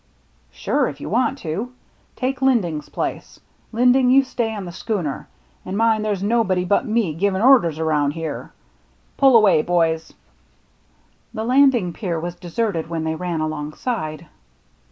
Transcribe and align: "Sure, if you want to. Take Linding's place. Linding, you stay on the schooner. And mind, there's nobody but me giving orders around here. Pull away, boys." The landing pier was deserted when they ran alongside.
"Sure, 0.49 0.87
if 0.87 0.99
you 0.99 1.07
want 1.09 1.37
to. 1.37 1.73
Take 2.15 2.41
Linding's 2.41 2.89
place. 2.89 3.39
Linding, 3.71 4.09
you 4.09 4.23
stay 4.23 4.55
on 4.55 4.65
the 4.65 4.71
schooner. 4.71 5.27
And 5.63 5.77
mind, 5.77 6.03
there's 6.03 6.23
nobody 6.23 6.65
but 6.65 6.87
me 6.87 7.13
giving 7.13 7.43
orders 7.43 7.77
around 7.77 8.13
here. 8.13 8.51
Pull 9.17 9.37
away, 9.37 9.61
boys." 9.61 10.11
The 11.35 11.43
landing 11.43 11.93
pier 11.93 12.19
was 12.19 12.33
deserted 12.33 12.89
when 12.89 13.03
they 13.03 13.13
ran 13.13 13.41
alongside. 13.41 14.25